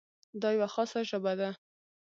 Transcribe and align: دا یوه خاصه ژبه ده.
دا 0.41 0.49
یوه 0.55 0.69
خاصه 0.73 0.99
ژبه 1.09 1.33
ده. 1.39 1.49